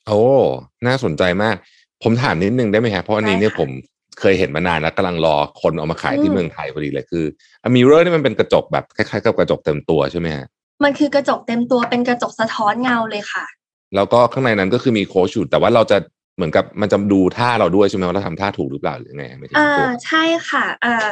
[0.07, 0.21] โอ้
[0.85, 1.55] น่าสนใจมาก
[2.03, 3.69] ผมถามนิดนึงได้ไหมครับเพราะอันนี้เนี่ยได้ค่ะผม
[4.19, 7.25] เคยเห็นมานานแล้วกำลังรอคนเอามาขายที่อืมเมืองไทยพอดีเลยคือ
[7.63, 10.47] At Mirror นี่มันเป็นกระจกแบบคล้ายๆกับกระจกเต็มตัวใช่ไหมฮะ
[10.83, 13.45] มันคือกระจกเต็มตัวเป็นกระจกสะท้อนเงาเลยค่ะ
[13.95, 15.97] แล้วก็ข้างในนั้นก็คือมีโค้ชอยู่แต่ว่าเราจะ
[16.35, 21.05] เหมือนกับมันจะดูท่าเราด้วยใช่ไหมว่าเราทำท่าถูกหรือเปล่าหรือไงไม่ถึงอ่าตัวใช่ค่ะอ่า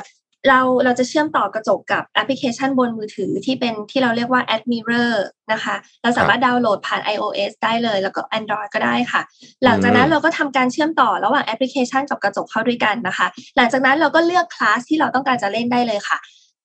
[0.47, 5.11] เราเราจะเชื่อมต่อกระจกกับแอปพลิเคชันบนมือถือที่เป็นที่เราเรียกว่า At Mirror
[5.51, 9.21] นะคะ เราสามารถดาวน์โหลดผ่าน iOS ได้เลย แล้วก็ Android ก็ได้ค่ะ
[9.63, 16.17] หลังจากนั้นเราก็ทำการเชื่อมต่อระหว่างแอปพลิเคชันกับกระจกเข้าด้วยกันนะคะ หลังจากนั้นเราก็เลือกคลาสที่เราต้องการจะเล่นได้เลยค่ะ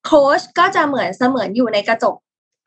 [0.07, 2.16] โค้ชก็จะเหมือนเสมือนอยู่ในกระจก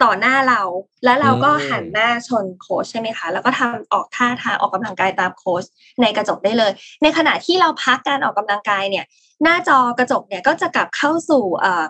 [0.03, 0.61] ต่อหน้าเรา
[1.05, 5.63] แล้วเราก็อืมหันหน้าชนโค้ชใช่ไหมคะ แล้วก็ทำออกท่าทางออกกำลังกายตามโค้ช
[6.01, 9.05] ในกระจกได้เลย ในขณะที่เราพักการออกกำลังกายเนี่ย
[9.43, 11.85] หน้าจอกระจกเนี่ยก็จะกลับเข้าสู่เอ่อ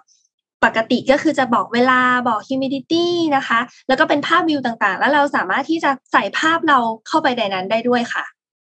[0.65, 8.26] ปกติก็คือจะบอกเวลาบอก humidity นะคะ แล้วก็เป็นภาพวิวต่างๆ แล้วเราสามารถที่จะใส่ภาพเราเข้าไปในนั้นได้ด้วยค่ะ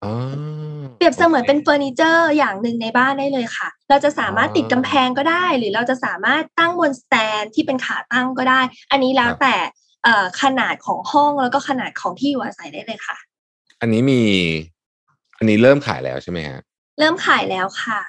[0.05, 0.46] อ๋อ
[0.97, 9.55] เปรียบเสมือนเป็นเฟอร์นิเจอร์อย่างหนึ่งในบ้านได้เลยค่ะ เราจะสามารถติดกำแพงก็ได้ หรือเราจะสามารถตั้งบน stand ที่เป็นขาตั้งก็ได้ อันนี้แล้วแต่
[10.05, 13.17] เอ่อขนาดของห้องแล้วก็ขนาดของที่อยู่อาศัยได้เลยค่ะ
[13.81, 14.23] อันนี้มี
[15.39, 16.61] อันนี้เริ่มขายแล้วใช่ไหมฮะ
[16.99, 18.01] เริ่มขายแล้วค่ะ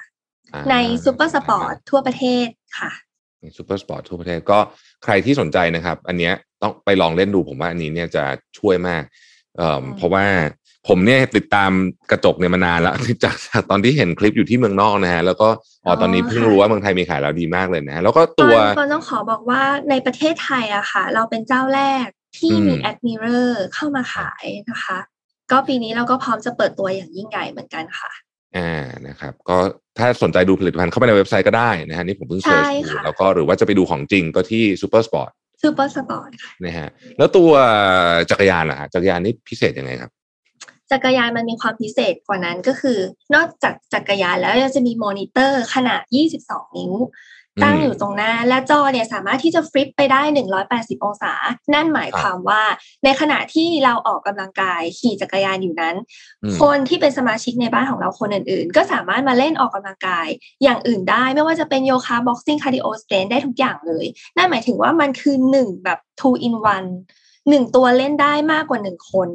[0.54, 2.48] อ่าในซูเปอร์สปอร์ตทั่วประเทศ
[2.78, 2.90] ค่ะ
[3.40, 4.58] ในซูเปอร์สปอร์ตทั่วประเทศก็
[5.04, 8.24] ใครที่สนใจนะครับ อันเนี้ยต้องไปลองเล่นดูผมว่าอันนี้เนี่ยจะ
[8.58, 9.02] ช่วยมาก
[9.56, 10.26] เอ่ออืมเพราะว่า
[10.88, 11.70] ผมเนี่ยติดตาม
[12.10, 15.48] กระจกเนี่ยมานานแล้วจากจากตอนที่เห็นคลิปอยู่ที่เมืองนอกนะฮะแล้วก็
[15.84, 22.06] อ๋อตอนนี้เพิ่งรู้ว่าเมืองไทยมีขายแล้วดีมากเลยนะฮะแล้วก็ตัวปอนปอนต้องขอบอกว่าในประเทศไทยอะค่ะ เราเป็นเจ้าแรก
[22.38, 24.98] ที่มีอืม @Mirror เข้ามาขายนะคะ
[25.50, 28.10] ก็ปีนี้เราก็พร้อมจะเปิดตัวอย่างยิ่งใหญ่เหมือนกันค่ะ
[28.56, 29.56] อ่านะครับก็
[29.98, 35.30] ถ้าสนใจดูผลิตภัณฑ์เข้าไปในเว็บไซต์ก็ได้นะฮะนี่ผมเพิ่ง search ใช่ดูค่ะแล้วก็หรือว่าจะไปดูของจริงก็ที่ Super Sport
[35.62, 36.88] ซูเปอร์สปอร์ตค่ะนะฮะ
[37.18, 37.50] แล้วตัว
[38.30, 40.10] จักรยานล่ะฮะจักรยานนี่พิเศษยังไงครับ
[40.92, 42.98] จักรยานมันมีความพิเศษกว่านั้นก็คือ
[43.34, 46.02] นอกจากจักรยานแล้วยังจะมีมอนิเตอร์ขนาด
[46.40, 46.94] 22 นิ้ว
[47.56, 50.22] อืมตั้งอยู่ตรงหน้า และจอเนี่ยสามารถที่จะ flip ไปได้
[50.62, 51.32] 180 องศา
[51.74, 52.62] นั่นหมายความว่า
[53.04, 55.96] ในขณะที่เราออกกำลังกายขี่จักรยานอยู่นั้น
[56.42, 60.26] อืมคนที่เป็นสมาชิกในบ้านของเราคนอื่นๆ ก็สามารถมาเล่นออกกำลังกาย
[60.62, 64.04] อย่างอื่นได้ ไม่ว่าจะเป็นโยคะ boxing cardio strength ได้ทุกอย่างเลย
[64.36, 66.88] นั่นหมายถึงว่ามันคือหนึ่งแบบ two in one
[67.48, 69.28] หนึ่งตัวเล่นได้มากกว่าหนึ่งคน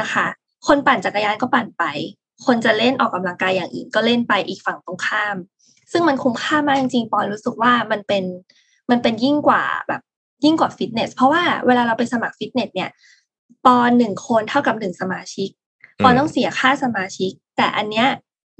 [0.00, 0.26] นะคะ
[0.66, 1.84] คนปั่นจักรยานก็ปั่นไป
[2.46, 5.36] คนจะเล่นออกกำลังกายอย่างอื่นก็เล่นไปอีกฝั่งตรงข้าม
[5.92, 8.24] ซึ่งมันคุ้มค่ามากจริงๆปอนรู้สึกว่ามันเป็น
[8.90, 10.02] มันเป็นยิ่งกว่าแบบ
[10.44, 12.90] ยิ่งกว่าฟิตเนส เพราะว่าเวลาเราไปสมัครฟิตเนสเนี่ย
[13.64, 15.48] ปอนหนึ่งคนเท่ากับหนึ่งสมาชิก
[16.02, 18.08] ปอนต้องเสียค่าสมาชิก แต่อันเนี้ย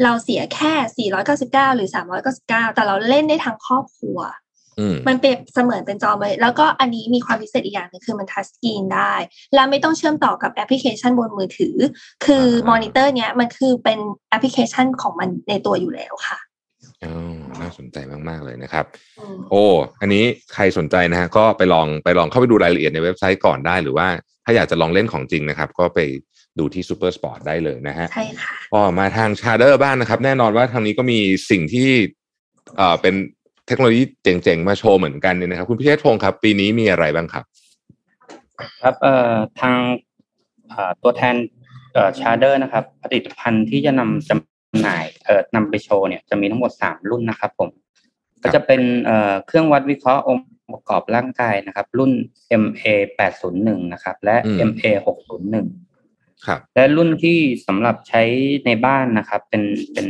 [0.03, 1.89] เราเสียแค่ 499 หรือ
[2.33, 4.48] 399 แต่เราเล่นได้ทั้งครอบครัวอื
[4.93, 9.13] มมันเปรียบเสมือนเป็นจอเลย แล้วก็อันนี้มีความพิเศษอีกอย่างหนึงคือมัน touch screen ได้
[9.55, 11.77] แล้วไม่ต้องเชื่อมต่อกับแอปพลิเคชันบนมือถือ
[12.25, 13.99] คือมอนิเตอร์เนี้ยมันคือเป็น
[14.31, 16.39] แอปพลิเคชันของมันในตัวอยู่แล้วค่ะ
[17.05, 17.97] อ๋อน่าสนใจ
[18.29, 18.85] มากๆเลยนะครับ
[19.19, 19.65] อืมโอ้
[20.01, 24.09] อันนี้ใครสนใจนะฮะก็ไปลองไปลองเข้าไปดูรายละเอียดในเว็บไซต์ก่อนได้ หรือว่า
[24.45, 25.99] ถ้าอยากจะลองเล่นของจริงนะครับ ก็ไป
[26.59, 31.19] ดูที่ Super Sport ได้เลยนะฮะใช่ค่ะก็มาทาง Charder บ้างนะครับ แน่นอนว่าทางนี้ก็มี
[31.51, 31.89] สิ่งที่
[32.77, 33.15] เอ่อเป็น
[33.69, 37.45] เทคโนโลยีเจ๋งๆ มาโชว์เหมือนกันเนี่ยนะครับ คุณพิเชษพงศ์ครับ ปีนี้มีอะไรบ้างครับ
[38.83, 39.75] ครับเอ่อทาง
[40.69, 41.35] เอ่อตัวแทน
[41.93, 47.69] เอ่อ Charder นะครับ ผลิตภัณฑ์ที่จะนำจำหน่ายเอ่อนำไปโชว์เนี่ยจะมีทั้งหมดสามรุ่นนะครับผม
[48.43, 52.13] ก็จะเป็นเอ่อเครื่องวัดวิเคราะห์องค์ประกอบร่างกายนะครับ รุ่น
[52.63, 52.87] MA
[53.39, 54.85] 801นะครับ และอืม MA
[55.67, 58.23] 601ครับและรุ่นที่สำหรับใช้
[58.67, 60.07] ในบ้านนะครับ เป็นเป็น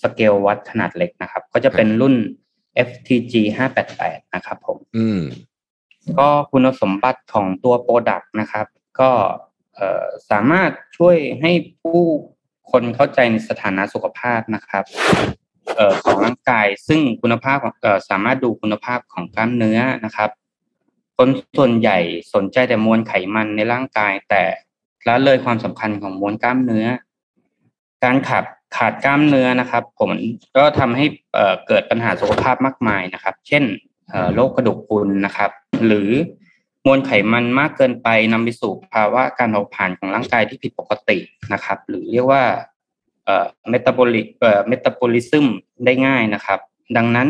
[0.00, 2.14] สเกลวัดขนาดเล็กนะครับ ก็จะเป็นรุ่น
[2.88, 3.34] FTG
[3.84, 5.20] 588นะครับผมอืม
[6.18, 8.66] ก็คุณสมบัติของตัว product นะครับ
[9.00, 9.10] ก็
[9.74, 12.04] เอ่อสามารถช่วยให้ผู้
[12.70, 14.84] คนเข้าใจในสถานะสุขภาพนะครับ
[15.76, 20.30] เอ่อของร่างกายซึ่งคุณภาพของเอ่อสามารถดูคุณภาพของกล้ามเนื้อนะครับ
[21.16, 21.98] คนส่วนใหญ่
[22.34, 24.42] สนใจแต่มวลไขมันในร่างกาย แต่
[25.06, 26.86] ละเลยความสำคัญของมวลกล้ามเนื้อ
[28.04, 28.44] การขาด
[28.76, 30.10] ขาดกล้ามเนื้อนะครับ ผม
[30.56, 33.64] ก็ทำให้เอ่อเกิดปัญหาสุขภาพมากมายนะครับ เช่น
[34.10, 35.50] เอ่อโรคกระดูกพรุนนะครับ
[35.86, 36.10] หรือ
[36.86, 41.18] มวลไขมันมากเกินไปนำไปสู่ภาวะการเผาผลาญของร่างกายที่ผิดปกติ
[41.52, 42.42] นะครับ หรือเรียกว่า
[43.24, 45.46] เอ่อเมตาบอลิเอ่อเมตาบอลิซึม
[45.84, 46.58] ได้ง่ายนะครับ
[46.96, 47.28] ดังนั้น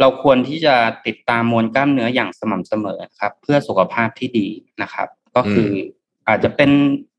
[0.00, 0.74] เราควรที่จะ
[1.06, 4.48] ติดตามมวลกล้ามเนื้ออย่างสม่ำเสมอครับ เพื่อสุขภาพที่ดี
[4.82, 5.70] นะครับ ก็คือ
[6.26, 7.11] ออาจจะเป็นอุปเอ่อ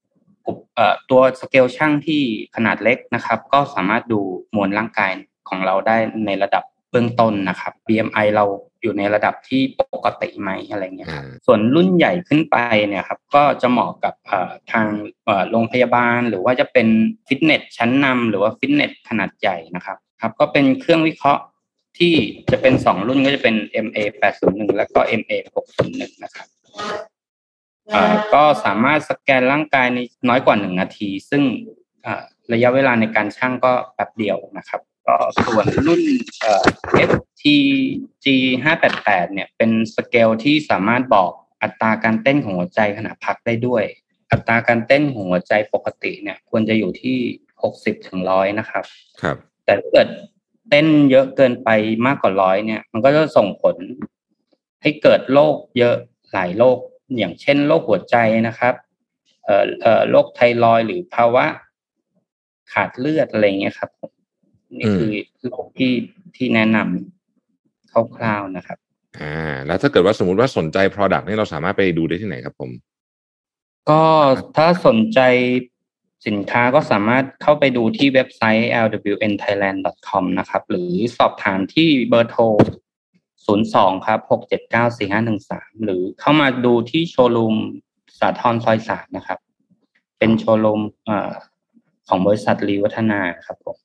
[1.10, 2.22] ตัวสเกลช่างที่
[2.56, 4.22] ขนาดเล็กนะครับ ก็สามารถดู
[4.56, 5.12] มวลร่างกาย
[5.50, 8.46] ของเราได้ในระดับเบื้องต้นนะครับ BMI เรา
[8.82, 9.62] อยู่ในระดับที่
[9.94, 12.58] ปกติไหมอะไรเงี้ยครับอ่าส่วนรุ่นใหญ่ขึ้นไป
[12.88, 14.88] เนี่ยครับก็จะเหมาะกับเอ่อทาง
[15.26, 16.88] เอ่อโรงพยาบาล หรือว่าจะเป็น
[17.28, 21.44] ฟิตเนสชั้นนำหรือว่าฟิตเนสขนาดใหญ่นะครับครับ ก็เป็นเครื่องวิเคราะห์
[21.98, 22.14] ที่
[22.52, 23.56] จะเป็นสองรุ่นก็จะเป็น
[23.86, 24.00] MA
[24.40, 25.32] 801 แล้วก็ MA
[25.78, 26.98] 601 นะครับเอ่อ
[28.34, 31.44] ก็สามารถสแกนร่างกายในน้อยกว่าหนึ่งนาที ซึ่ง
[32.04, 35.16] เอ่อระยะเวลาในการชั่งก็แป๊บเดียวนะครับ ก็
[35.46, 36.02] ส่วนรุ่น
[36.42, 36.66] เอ่อ
[37.10, 38.26] FTG
[38.64, 43.84] 588เนี่ยเป็นสเกลที่สามารถบอกอัตราการเต้นของหัวใจขณะพักได้ด้วย
[44.32, 47.18] อัตราการเต้นของหัวใจปกติเนี่ยควรจะอยู่ที่
[47.62, 48.84] 60ถึงร้อยนะครับ
[49.22, 50.08] ครับ แต่ถ้าเกิด
[50.70, 51.70] เต้นเยอะเกินไป
[52.06, 53.76] มากกว่าร้อยเนี่ย มันก็จะส่งผล
[54.82, 55.96] ให้เกิดโรคเยอะ
[56.34, 56.78] หลายโรค
[57.18, 58.16] อย่างเช่นโรคหัวใจ
[58.48, 58.74] นะครับ
[59.46, 61.46] เอ่อเอ่อโรคไทรอยด์หรือภาวะ
[62.74, 64.12] ขาดเลือดอะไรเงี้ยครับผม
[64.78, 65.12] นี่คือ
[65.46, 65.94] โรคที่
[66.36, 68.78] ที่แนะนำคร่าวๆนะครับ
[69.22, 72.72] อ่า แล้วถ้าเกิดว่าสมมติว่าสนใจ Product นี่เราสามารถไปดูได้ที่ไหนครับผม
[73.90, 74.02] ก็
[74.56, 75.20] ถ้าสนใจ
[76.28, 82.44] สินค้าก็สามารถเข้าไปดูที่เว็บไซต์ lwnthailand.com นะครับ หรือสอบถามที่เบอร์โทร
[83.48, 84.20] 02 ครับ
[84.70, 87.56] 679 4513 หรือเข้ามาดูที่โชว์รูม
[88.20, 89.40] สาทรซอยสามนะครับ
[90.20, 91.12] เป็นโชว์รูมอ
[92.08, 93.78] ของบริษัทรีวัฒนาครับผม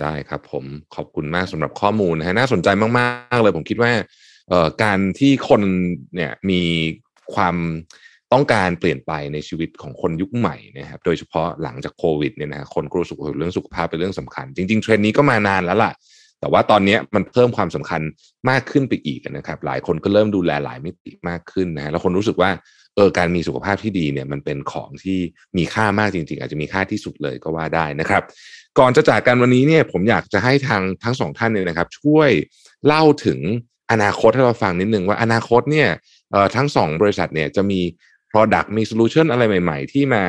[0.00, 3.06] ได้ครับผมขอบคุณมากสำหรับข้อมูลนะฮะน่าสนใจมา
[3.36, 3.92] กๆเลย ผมคิดว่า
[4.82, 5.62] การที่คน
[6.14, 6.62] เนี่ยมี
[7.34, 7.56] ความ
[8.32, 15.92] ต้องการเปลี่ยนไปในชีวิตของคนยุคใหม่นะครับ โดยเฉพาะหลังจากโควิดเนี่ยนะฮะคนก็รู้สึกเรื่องสุขภาพเป็นเรื่องสำคัญ จริง ๆ เทรนด์นี้ก็มานานแล้วล่ะ
[16.44, 18.02] แต่ว่าตอนนี้มันเพิ่มความสำคัญ
[18.50, 22.50] มากขึ้นไปอีกนะครับ หลายคนก็เริ่มดูแลหลายมิติมากขึ้นนะแล้วคนรู้สึกว่า
[22.96, 25.18] เออการมีสุขภาพที่ดีเนี่ยมันเป็นของที่
[25.56, 28.22] มีค่ามากจริง ๆ อาจจะมีค่าที่สุดเลยก็ว่าได้นะครับ
[28.78, 32.30] ก่อนจะจากกันวันนี้เนี่ยผมอยากจะให้ทางทั้งสองท่านเนี่ยนะครับ ช่วย
[32.86, 33.38] เล่าถึง
[33.90, 35.88] อนาคตให้เราฟังนิดนึงว่าอนาคตเนี่ย
[36.32, 37.80] เออทั้งสองบริษัทเนี่ยจะมี
[38.32, 40.24] Product มี Solution อะไรใหม่ ๆ ที่มา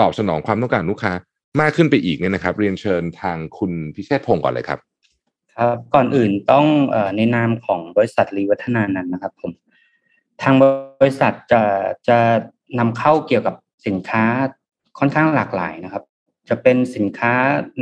[0.00, 1.12] ตอบสนองความต้องการลูกค้า
[1.60, 4.78] มากขึ้นไปอีกเนี่ยนะครับ เรียนเชิญทางคุณพิเชษพงศ์ก่อนเลยครับ
[5.56, 9.52] ครับก่อนอื่นต้องเอ่อในนามของบริษัทรีวัฒนานันท์นะครับผม
[10.42, 10.64] ทางบ
[11.08, 11.62] ริษัทจะ
[12.08, 12.18] จะ
[12.78, 13.54] นำเข้าเกี่ยวกับ
[13.86, 14.24] สินค้า
[14.98, 16.04] ค่อนข้างหลากหลายนะครับ
[16.48, 17.32] จะเป็นสินค้า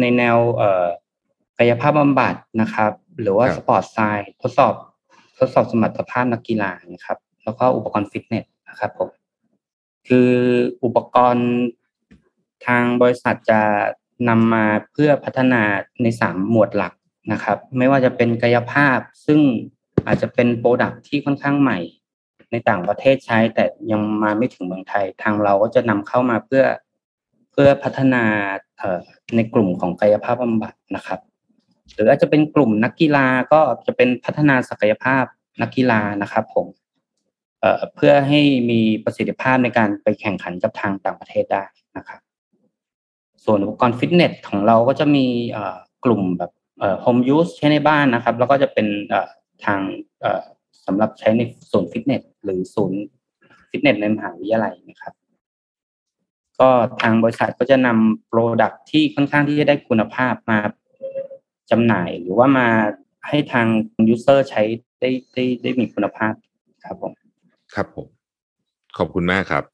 [0.00, 0.86] ในแนวเอ่อ
[1.58, 4.74] กายภาพบำบัดนะครับ หรือว่าครับ sport science ทดสอบ
[5.38, 9.08] ทดสอบสมรรถภาพนักกีฬานะครับ แล้วก็อุปกรณ์ฟิตเนสนะครับผม
[10.08, 10.30] คือ
[10.84, 11.48] อุปกรณ์
[12.66, 13.60] ทางบริษัทจะ
[14.28, 15.62] นำมาเพื่อพัฒนา
[16.02, 16.92] ในสามหมวดหลัก
[17.32, 19.40] นะครับ ไม่ว่าจะเป็นกายภาพซึ่ง
[20.06, 21.78] อาจจะเป็นโปรดักที่ค่อนข้างใหม่
[22.50, 26.64] ในต่างประเทศใช้ แต่ยังมาไม่ถึงเมืองไทย ทางเราก็จะนำเข้ามาเพื่อ
[27.52, 28.24] เพื่อพัฒนา
[28.78, 29.00] เอ่อ
[29.36, 31.20] ในกลุ่มของกายภาพบำบัดนะครับ
[31.94, 35.24] หรืออาจจะเป็นกลุ่มนักกีฬาก็จะเป็นพัฒนาศักยภาพ
[35.62, 36.66] นักกีฬานะครับผม
[37.60, 41.62] เอ่อเพื่อให้มีประสิทธิภาพในการไปแข่งขันกับทางต่างประเทศได้
[41.96, 42.20] นะครับ
[43.44, 49.28] ส่วนอุปกรณ์ฟิตเนสของเราก็จะมีเอ่อกลุ่มแบบ เอ่อ home use ใช้ในบ้านนะครับ แล้วก็จะเป็นเอ่อ
[49.64, 49.80] ทาง
[50.20, 50.42] เอ่อ
[50.86, 53.00] สำหรับใช้ในศูนย์ฟิตเนสหรือศูนย์
[53.70, 55.14] ฟิตเนสในมหาวิทยาลัยนะครับ
[56.60, 56.70] ก็
[57.02, 60.58] ทางบริษัทก็จะนำ product ที่ค่อนข้างที่จะได้คุณภาพมา
[61.70, 62.68] จำหน่าย หรือว่ามา
[63.28, 63.66] ให้ทาง
[64.08, 64.62] user ใช้
[65.00, 66.32] ได้ได้ได้มีคุณภาพ
[66.84, 67.12] ครับผม
[67.74, 68.06] ครับผม
[68.98, 69.64] ขอบคุณมากครับ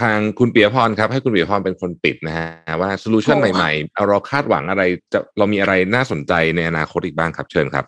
[0.00, 2.46] ทางคุณเปียพรครับ ให้คุณเปียพรเป็นคนปิดนะฮะ
[2.80, 7.84] ว่า solution โอ้ใหม่ๆเอาเราคาดหวังอะไรจะเรามีอะไรน่าสนใจในอนาคตอีกบ้างครับ เชิญครับ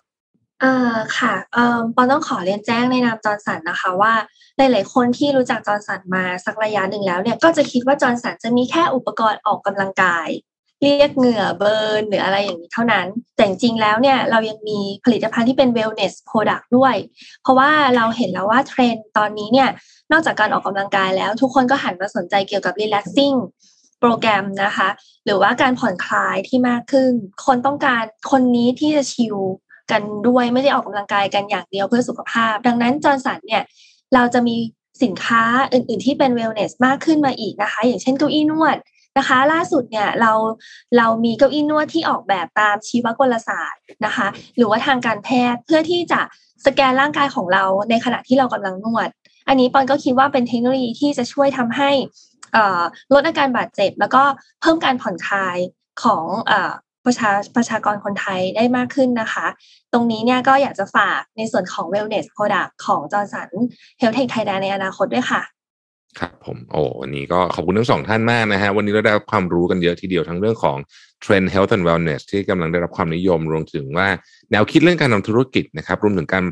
[0.60, 4.12] เอ่อค่ะเอ่อปอนต้องขอเรียนแจ้งในนาม Johnson นะคะว่า
[4.56, 10.28] หลายๆคนที่รู้จัก Johnson มาสักระยะหนึ่งแล้วเนี่ยก็จะคิดว่า Johnson จะมีแค่อุปกรณ์ออกกำลังกาย
[10.82, 16.94] เรียกเหงื่อ burn หรืออะไรอย่างนี้เท่านั้น แต่จริงๆแล้วเนี่ยเรายังมีผลิตภัณฑ์ที่เป็น wellness product ด้วย
[17.42, 19.68] เพราะว่าเราเห็นแล้วว่าเทรนด์ตอนนี้เนี่ย
[20.12, 23.36] นอกจากการออกกำลังกายแล้ว ทุกคนก็หันมาสนใจเกี่ยวกับ relaxing
[24.00, 24.88] โปรแกรมนะคะ
[25.24, 27.12] หรือว่าการผ่อนคลายที่มากขึ้น
[27.46, 29.36] คนต้องการคนนี้ที่จะ chill
[29.90, 33.62] กันด้วยไม่ได้ออกกำลังกายกันอย่างเดียวเพื่อสุขภาพ ดังนั้น Johnson เนี่ย
[34.14, 34.56] เราจะมี
[35.02, 38.76] สินค้าอื่น ๆ ที่เป็น wellness มากขึ้นมาอีกนะคะ อย่างเช่นเก้าอี้นวด
[39.20, 40.32] นะคะ ล่าสุดเนี่ยเรา
[40.98, 46.20] เรามีเก้าอี้นวดที่ออกแบบตามชีวกลศาสตร์นะคะ หรือว่าทางการแพทย์เพื่อที่จะ
[46.66, 49.08] สแกนร่างกายของเราในขณะที่เรากำลังนวด
[49.48, 51.90] อันนี้ปอนก็คิดว่าเป็นเทคโนโลยีที่จะช่วยทำให้
[53.14, 54.22] ลดอาการบาดเจ็บ แล้วก็
[54.60, 55.56] เพิ่มการผ่อนคลาย
[56.02, 56.52] ของอ
[57.06, 59.46] ประชาประชากรคนไทยได้มากขึ้นนะคะ
[59.92, 63.50] ตรงนี้เนี่ยก็อยากจะฝากในส่วนของ wellness product ของจอร์สัน
[64.00, 65.42] Health Tech Thailand ในอนาคตด้วยค่ะ
[66.46, 70.76] ผมโอ้วันนี้ก็ขอบคุณทั้งสองท่านมากนะฮะวันนี้เราได้รับความรู้กันเยอะทีเดียวทั้งเรื่องของ
[71.22, 74.08] เทรนด์ health and wellness ที่กำลังได้รับความนิยมรวมถึงว่า
[74.50, 76.44] แนวคิดเรื่องการทำธุรกิจนะครับรวมถึงการ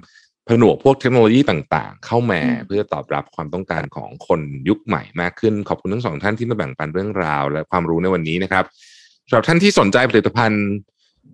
[0.48, 8.64] ผนวกพวกเทคโนโลยีต่างๆ เข้ามาอืมเพื่อตอบรับความต้องการของคนยุคใหม่มากขึ้น ขอบคุณทั้งสองท่านที่มาแบ่งปันเรื่องราว และความรู้ในวันนี้นะครับ
[9.29, 10.64] สำหรับท่านที่สนใจผลิตภัณฑ์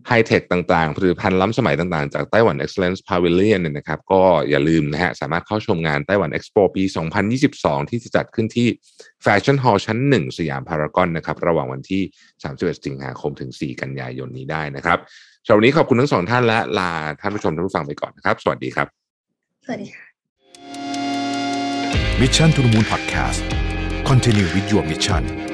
[0.09, 6.85] ไฮเทคต่างๆ ผลิตภัณฑ์ล้ำสมัยต่างๆ จากไต้หวัน Excellence Pavilion เนี่ยนะครับ ก็อย่าลืมนะฮะ สามารถเข้าชมงานไต้หวัน Expo ปี
[7.37, 8.68] 2022 ที่จะจัดขึ้นที่
[9.24, 12.02] Fashion Hall ชั้น 1 สยามพารากอนนะครับ ระหว่างวันที่
[12.42, 14.98] 31 สิงหาคมถึง 4 กันยายนนี้ได้นะครับ
[15.46, 18.87] สำหรับวันนี้ขอบคุณทั้งสองท่านและลาท่านผู้ชมท่านผู้ฟังไปก่อนนะครับ สวัสดีครับ
[19.64, 20.04] สวัสดีค่ะ
[22.20, 23.40] Mission to the Moon Podcast
[24.09, 25.53] Continue with your mission